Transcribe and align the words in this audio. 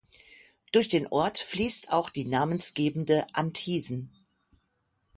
Durch 0.71 0.89
den 0.89 1.05
Ort 1.11 1.37
fließt 1.37 1.91
auch 1.93 2.09
die 2.09 2.25
namensgebende 2.25 3.23
Antiesen. 3.33 4.11